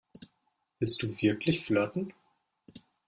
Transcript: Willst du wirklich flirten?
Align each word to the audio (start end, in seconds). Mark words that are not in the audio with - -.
Willst 0.79 1.03
du 1.03 1.15
wirklich 1.21 1.63
flirten? 1.63 2.11